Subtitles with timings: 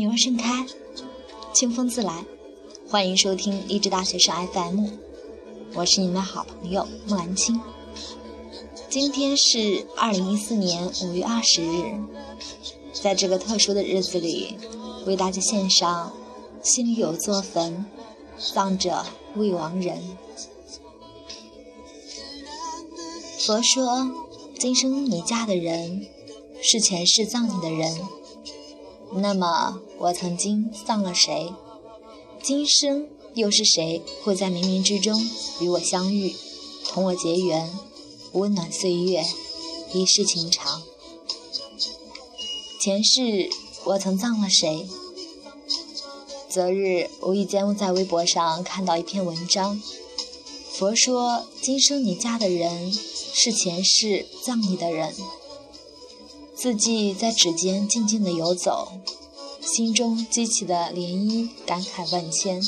[0.00, 0.66] 女儿盛开，
[1.52, 2.24] 清风自来。
[2.88, 4.86] 欢迎收听励志大学生 FM，
[5.74, 7.60] 我是你们的好朋友木兰青。
[8.88, 12.00] 今天是二零一四年五月二十日，
[12.94, 14.56] 在这个特殊的日子里，
[15.04, 16.10] 为大家献上
[16.66, 17.84] 《心里有座坟，
[18.54, 19.04] 葬着
[19.36, 19.98] 未亡人》。
[23.44, 24.10] 佛说，
[24.58, 26.06] 今生你嫁的人，
[26.62, 28.00] 是前世葬你的人。
[29.12, 31.52] 那么，我曾经葬了谁？
[32.42, 35.20] 今生又是谁会在冥冥之中
[35.60, 36.34] 与我相遇，
[36.88, 37.70] 同我结缘，
[38.32, 39.24] 温暖岁月，
[39.92, 40.82] 一世情长？
[42.80, 43.50] 前世
[43.84, 44.88] 我曾葬了谁？
[46.48, 49.82] 昨日无意间在微博上看到一篇文章，
[50.72, 55.14] 佛说今生你嫁的人是前世葬你的人。
[56.60, 58.92] 字迹在指尖静静的游走。
[59.62, 62.62] 心中激起的涟漪，感慨万千。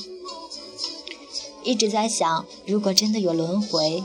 [1.62, 4.02] 一直在想，如果真的有轮回，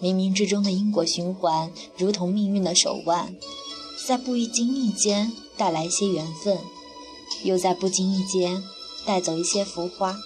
[0.00, 3.36] 冥冥之中的因果循环，如同命运的手腕，
[4.06, 6.58] 在不经意间带来一些缘分，
[7.42, 8.64] 又在不经意间
[9.04, 10.16] 带走一些浮华。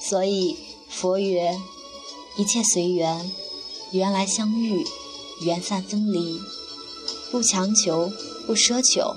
[0.00, 0.56] 所以
[0.88, 1.60] 佛曰：
[2.36, 3.30] 一切随缘，
[3.92, 4.84] 缘来相遇，
[5.42, 6.40] 缘散分离，
[7.34, 8.12] 不强求，
[8.46, 9.16] 不奢求。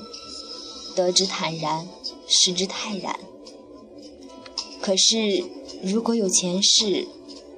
[0.95, 1.87] 得之坦然，
[2.27, 3.19] 失之泰然。
[4.81, 5.43] 可是，
[5.83, 7.07] 如果有前世，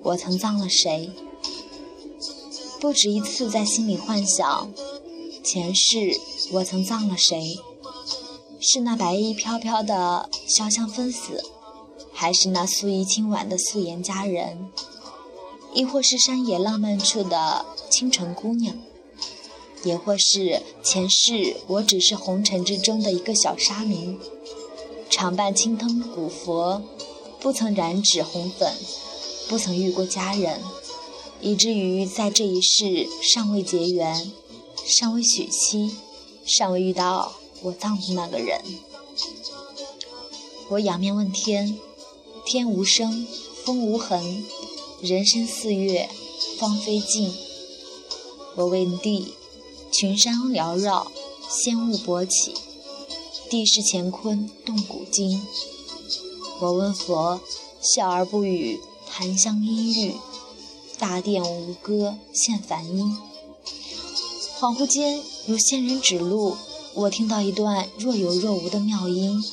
[0.03, 1.11] 我曾葬了谁？
[2.81, 4.69] 不止一次在心里幻想，
[5.41, 6.19] 前世
[6.51, 7.57] 我曾葬了谁？
[8.59, 11.41] 是那白衣飘飘的潇湘分子，
[12.11, 14.69] 还是那素衣轻婉的素颜佳人，
[15.73, 18.75] 亦或是山野浪漫处的清纯姑娘？
[19.83, 24.17] 也或是前世，我只是红尘之中的一个小沙弥，
[25.09, 26.81] 常伴青灯古佛，
[27.39, 28.73] 不曾染指红粉，
[29.47, 30.61] 不曾遇过佳人，
[31.39, 34.31] 以至于在这一世尚未结缘，
[34.85, 35.95] 尚未娶妻，
[36.45, 38.61] 尚未遇到我葬的那个人。
[40.69, 41.79] 我仰面问天，
[42.45, 43.25] 天无声，
[43.63, 44.43] 风无痕，
[45.01, 46.09] 人生四月，
[46.57, 47.33] 芳菲尽。
[48.55, 49.33] 我问地。
[49.91, 51.11] 群山缭绕，
[51.49, 52.53] 仙雾勃起，
[53.49, 55.41] 地势乾坤动古今。
[56.61, 57.41] 我问佛，
[57.81, 59.63] 笑而不语，檀香氤
[59.93, 60.13] 氲，
[60.99, 63.17] 大殿无歌现梵音。
[64.59, 66.55] 恍惚间，如仙人指路，
[66.93, 69.43] 我听到一段若有若无的妙音。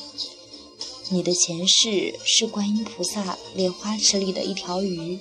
[1.09, 5.19] 你的前世是观音菩萨莲花池里的一条鱼，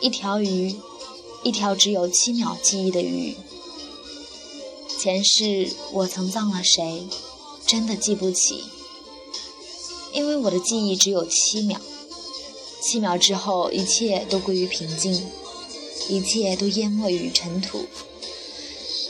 [0.00, 0.76] 一条鱼。
[1.44, 3.36] 一条只有七秒记忆的鱼。
[4.98, 7.04] 前世我曾葬了谁？
[7.66, 8.64] 真的记不起，
[10.12, 11.80] 因为我的记忆只有七秒。
[12.82, 15.26] 七秒之后，一切都归于平静，
[16.08, 17.86] 一切都淹没于尘土。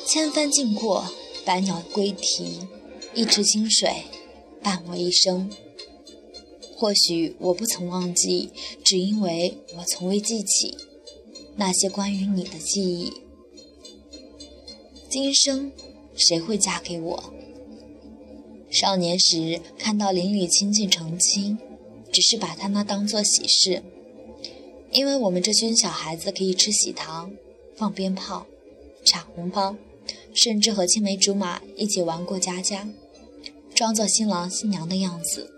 [0.07, 1.07] 千帆尽过，
[1.45, 2.61] 百鸟归啼，
[3.15, 4.05] 一池清水
[4.63, 5.51] 伴我一生。
[6.77, 8.51] 或许我不曾忘记，
[8.85, 10.77] 只因为我从未记起。
[11.57, 13.13] 那些关于你的记忆，
[15.09, 15.71] 今生
[16.17, 17.33] 谁会嫁给我？
[18.71, 21.57] 少年时看到邻里亲戚成亲，
[22.11, 23.85] 只是把他那当做喜事，
[24.91, 27.31] 因为我们这群小孩子可以吃喜糖、
[27.77, 28.47] 放鞭炮、
[29.05, 29.77] 抢红包，
[30.35, 32.89] 甚至和青梅竹马一起玩过家家，
[33.73, 35.53] 装作新郎新娘的样子，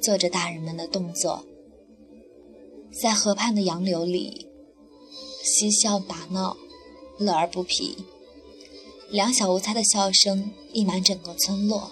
[0.00, 1.46] 做着大人们的动作，
[2.90, 4.47] 在河畔的杨柳里。
[5.48, 6.56] 嬉笑打闹，
[7.18, 7.96] 乐而不疲。
[9.08, 11.90] 两小无猜的笑声溢满整个村落，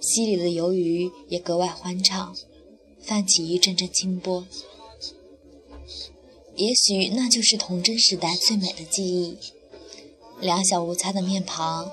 [0.00, 2.34] 溪里的游鱼也格外欢畅，
[3.02, 4.46] 泛起一阵阵清波。
[6.56, 9.36] 也许那就是童真时代最美的记忆。
[10.40, 11.90] 两小无猜的面庞，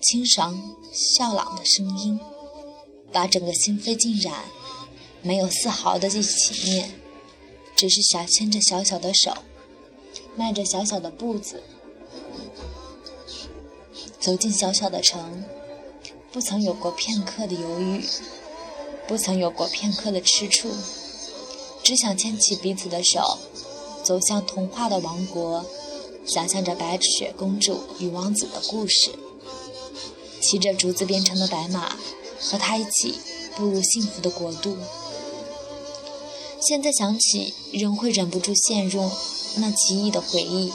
[0.00, 2.20] 清爽笑朗的声音，
[3.10, 4.44] 把整个心扉浸染，
[5.22, 6.92] 没有丝毫的记起念，
[7.74, 9.36] 只是小牵着小小的手。
[10.34, 11.62] 迈着小小的步子，
[14.18, 15.44] 走进小小的城，
[16.32, 18.02] 不曾有过片刻的犹豫，
[19.06, 20.70] 不曾有过片刻的吃醋，
[21.82, 23.38] 只想牵起彼此的手，
[24.02, 25.66] 走向童话的王国，
[26.24, 29.10] 想象着白雪公主与王子的故事，
[30.40, 31.96] 骑着竹子编成的白马，
[32.40, 33.18] 和他一起
[33.54, 34.78] 步入幸福的国度。
[36.58, 39.10] 现在想起，仍会忍不住陷入。
[39.56, 40.72] 那奇异的回忆，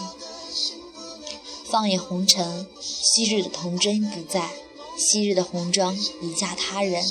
[1.66, 4.52] 放眼红尘，昔日的童真不在，
[4.98, 7.04] 昔日的红妆已嫁他人，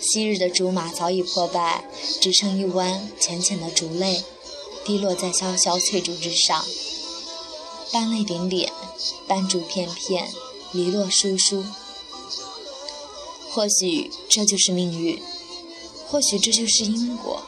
[0.00, 1.84] 昔日的竹马早已破败，
[2.20, 4.24] 只剩一弯浅浅的竹泪，
[4.84, 6.64] 滴落在萧萧翠竹之上。
[7.92, 8.72] 斑泪点点，
[9.26, 10.32] 斑竹片片，
[10.72, 11.64] 篱落疏疏。
[13.52, 15.20] 或许这就是命运，
[16.06, 17.42] 或许这就是因果。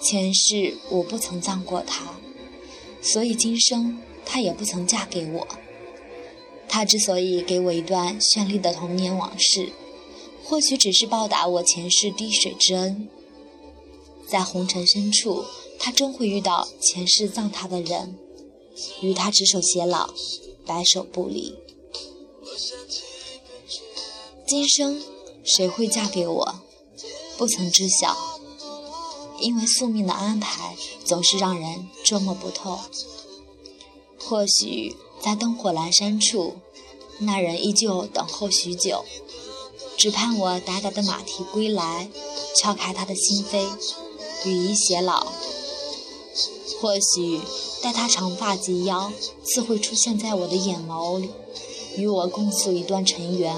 [0.00, 2.18] 前世我不曾葬过她，
[3.02, 5.46] 所以今生她也不曾嫁给我。
[6.70, 9.70] 他之所以给我一段绚丽的童年往事，
[10.44, 13.08] 或许只是报答我前世滴水之恩。
[14.26, 15.46] 在红尘深处，
[15.78, 18.18] 他终会遇到前世葬他的人，
[19.00, 20.10] 与他执手偕老，
[20.66, 21.54] 白首不离。
[24.46, 25.02] 今生
[25.42, 26.60] 谁会嫁给我，
[27.38, 28.14] 不曾知晓，
[29.40, 32.78] 因为宿命的安排总是让人捉摸不透。
[34.18, 34.96] 或许。
[35.20, 36.54] 在灯火阑珊处，
[37.18, 39.04] 那人依旧等候许久，
[39.96, 42.08] 只盼我达达的马蹄归来，
[42.54, 43.66] 敲开他的心扉，
[44.44, 45.26] 与伊偕老。
[46.80, 47.40] 或许
[47.82, 49.10] 待他长发及腰，
[49.42, 51.30] 自会出现在我的眼眸里，
[51.96, 53.56] 与我共诉一段尘缘，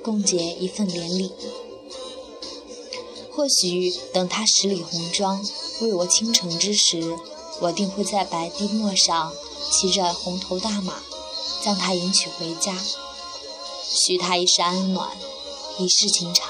[0.00, 1.32] 共结一份连理。
[3.34, 5.44] 或许等他十里红妆
[5.80, 7.18] 为我倾城之时，
[7.60, 9.32] 我定会在白堤陌上。
[9.70, 11.02] 骑着红头大马，
[11.64, 12.76] 将她迎娶回家，
[13.90, 15.08] 许她一世安暖，
[15.78, 16.46] 一世情长。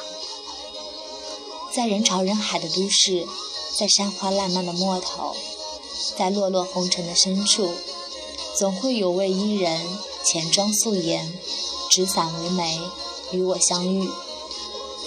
[1.73, 3.27] 在人潮人海的都市，
[3.79, 5.35] 在山花烂漫的陌头，
[6.19, 7.71] 在落落红尘的深处，
[8.59, 9.81] 总会有位伊人
[10.25, 11.33] 浅妆素颜，
[11.89, 12.79] 纸伞为媒，
[13.31, 14.11] 与我相遇。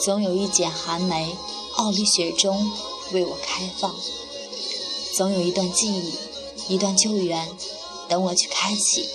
[0.02, 1.36] 总有一剪寒梅，
[1.78, 2.72] 傲立雪中，
[3.14, 3.96] 为我开放。
[5.16, 6.14] 总有一段记忆，
[6.68, 7.50] 一段旧缘。
[8.10, 9.10] 等我去开启，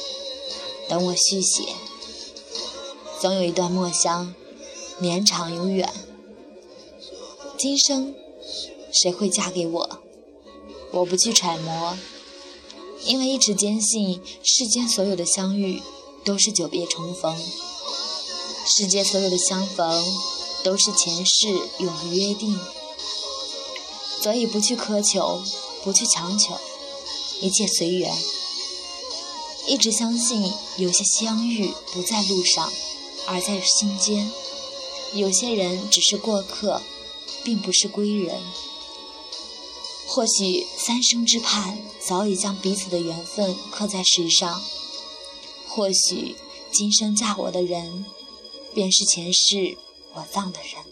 [0.86, 1.62] 等我续写，
[3.18, 4.34] 总有一段墨香，
[4.98, 5.90] 绵长永远。
[7.56, 8.14] 今生
[8.92, 10.00] 谁会嫁给我？
[10.90, 11.96] 我不去揣摩，
[13.04, 15.82] 因为一直坚信世间所有的相遇
[16.22, 17.34] 都是久别重逢，
[18.66, 20.04] 世间所有的相逢
[20.62, 21.48] 都是前世
[21.78, 22.58] 有了约定，
[24.20, 25.42] 所以不去苛求，
[25.82, 26.56] 不去强求，
[27.40, 28.14] 一切随缘。
[29.66, 32.72] 一直相信，有些相遇不在路上，
[33.26, 34.30] 而在心间；
[35.14, 36.82] 有些人只是过客，
[37.44, 38.40] 并不是归人。
[40.06, 44.60] 或许三生之盼早已将彼此的缘分刻在石上；
[45.68, 46.36] 或许
[46.70, 48.04] 今生嫁我的人，
[48.74, 49.78] 便是前世
[50.14, 50.84] 我葬的人。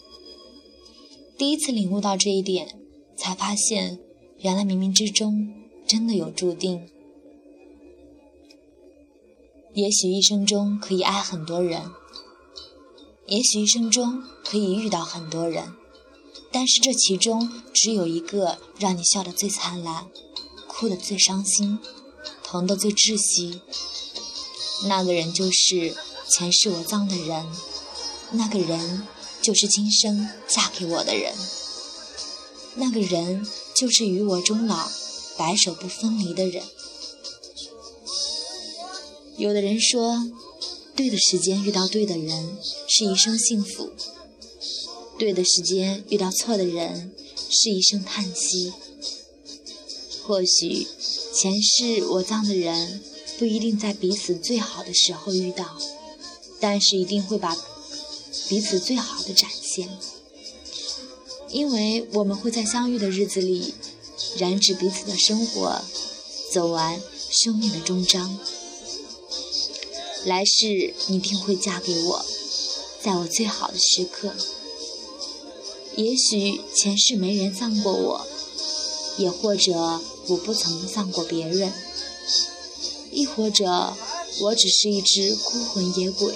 [1.37, 2.79] 第一次领悟到这一点，
[3.15, 3.99] 才发现，
[4.39, 5.53] 原来冥冥之中
[5.87, 6.87] 真的有注定。
[9.73, 11.91] 也许一生中可以爱很多人，
[13.25, 15.73] 也许一生中可以遇到很多人，
[16.51, 20.07] 但是这其中只有一个让你笑得最灿烂，
[20.67, 21.79] 哭得最伤心，
[22.43, 23.61] 疼得最窒息。
[24.87, 25.95] 那个人就是
[26.27, 27.47] 前世我葬的人，
[28.31, 29.07] 那个人
[29.41, 31.33] 就是今生嫁给我的人，
[32.75, 33.45] 那个人
[33.75, 34.89] 就是与我终老、
[35.37, 36.63] 白首不分离的人。
[39.37, 40.31] 有的人说，
[40.95, 42.57] 对的时间遇到对的人
[42.87, 43.89] 是一生幸福；
[45.17, 47.11] 对的时间遇到错的人
[47.49, 48.71] 是一声叹息。
[50.23, 50.87] 或许
[51.33, 53.01] 前世我葬的人
[53.39, 55.77] 不一定在彼此最好的时候遇到，
[56.59, 57.57] 但是一定会把
[58.47, 59.89] 彼此最好的展现，
[61.49, 63.73] 因为我们会在相遇的日子里
[64.37, 65.81] 燃指彼此的生活，
[66.51, 68.39] 走完生命的终章。
[70.23, 72.25] 来世你定会嫁给我，
[73.01, 74.33] 在我最好的时刻。
[75.95, 78.27] 也许前世没人葬过我，
[79.17, 81.73] 也或者我不曾葬过别人，
[83.11, 83.95] 亦或者
[84.39, 86.33] 我只是一只孤魂野鬼，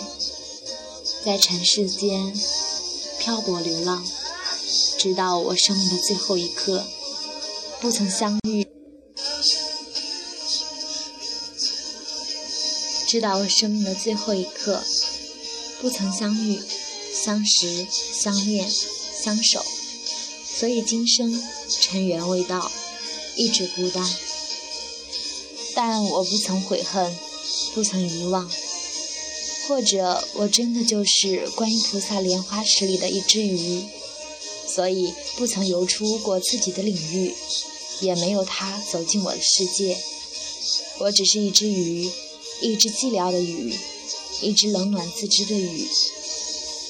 [1.26, 2.40] 在尘世间
[3.18, 4.06] 漂泊流浪，
[4.96, 6.86] 直到我生命的最后一刻，
[7.82, 8.68] 不曾相遇。
[13.08, 14.84] 直到我生命的最后一刻，
[15.82, 16.62] 不曾相遇、
[17.12, 19.66] 相识、相恋、相守，
[20.46, 21.44] 所以今生
[21.82, 22.72] 尘缘未到，
[23.36, 24.08] 一直孤单。
[25.74, 27.18] 但我不曾悔恨，
[27.74, 28.48] 不曾遗忘，
[29.68, 33.84] 或者我真的就是观音菩萨莲花池里的一只鱼，
[34.68, 37.34] 所以不曾游出过自己的领域，
[38.02, 39.98] 也没有他走进我的世界。
[41.00, 42.12] 我只是一只鱼。
[42.62, 43.76] 一只寂寥的鱼，
[44.40, 45.86] 一只冷暖自知的鱼，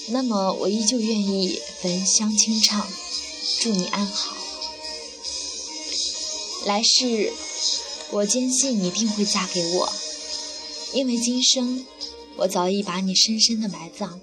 [0.10, 2.88] 那么我依旧愿意焚香清唱，
[3.60, 4.38] 祝你安好。
[6.66, 7.34] 来世，
[8.12, 9.92] 我坚信你一定会嫁给我，
[10.94, 11.84] 因为今生
[12.38, 14.20] 我早已把你深深的埋葬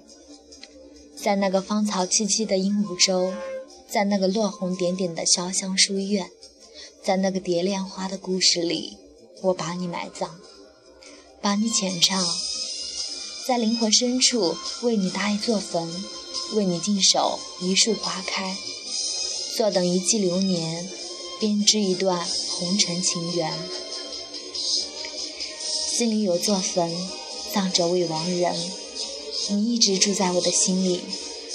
[1.15, 3.33] 在那个芳草萋萋的鹦鹉洲，
[3.89, 6.29] 在那个落红点点的潇湘书院，
[7.03, 8.97] 在那个蝶恋花的故事里，
[9.41, 10.29] 我把你埋葬，
[11.41, 12.23] 把你浅唱。
[13.47, 15.87] 在灵魂深处为你搭一座坟，
[16.53, 18.55] 为你静守一树花开，
[19.57, 20.89] 坐等一季流年，
[21.39, 23.53] 编织一段红尘情缘。
[25.93, 26.91] 心里有座坟，
[27.53, 28.55] 葬着未亡人，
[29.49, 31.01] 你一直住在我的心里，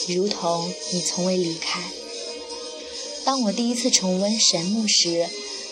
[0.07, 1.83] 如同你从未离开。
[3.25, 5.29] 当我第一次重温神木时，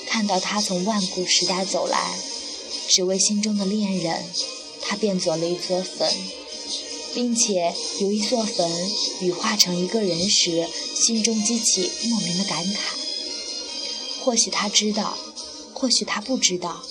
[0.09, 2.18] 看到他从万古时代走来，
[2.88, 4.25] 只为心中的恋人。
[4.83, 6.12] 他变作了一座坟，
[7.14, 8.71] 并且由一座坟
[9.21, 12.78] 羽化成一个人时，心中激起莫名的感慨。
[14.23, 15.16] 或许他知道，
[15.73, 16.85] 或许他不知道，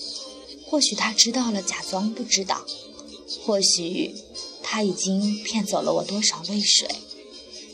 [0.65, 2.65] 或许他知道了假装不知道，
[3.43, 4.15] 或许
[4.63, 6.87] 他已经骗走了我多少泪水，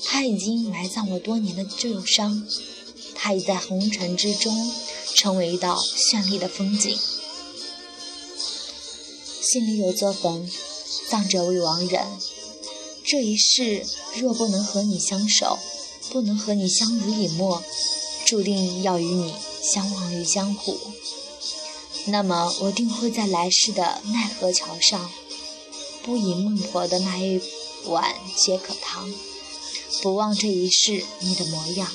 [0.04, 2.48] 他已经埋葬我多年的旧伤，
[3.16, 4.74] 他已在红尘之中
[5.16, 6.98] 成为一道绚丽的风景。
[9.42, 10.50] 心里有座坟，
[11.10, 12.06] 葬着未亡人。
[13.04, 15.58] 这一世若不能和你相守，
[16.10, 17.62] 不能和你相濡以沫，
[18.26, 20.78] 注定要与你相忘于江湖。
[22.06, 25.12] 那么，我定会在来世的奈何桥上，
[26.04, 27.42] 不饮孟婆的那一
[27.86, 29.14] 碗解渴汤，
[30.02, 31.92] 不忘这一世你的模样，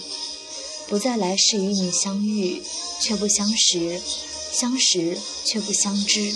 [0.87, 2.63] 不在来世与你相遇
[3.01, 4.01] 却不相识，
[4.53, 6.35] 相识却不相知。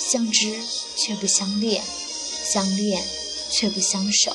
[0.00, 0.60] 相知
[0.96, 1.82] 却不相恋，
[2.44, 3.04] 相恋
[3.50, 4.32] 却不相守。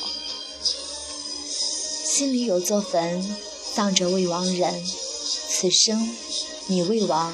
[2.06, 3.38] 心里有座坟，
[3.74, 4.84] 葬着未亡人。
[5.50, 6.16] 此生
[6.68, 7.34] 你未亡，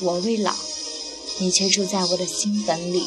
[0.00, 0.54] 我未老，
[1.38, 3.06] 你却住在我的心坟里。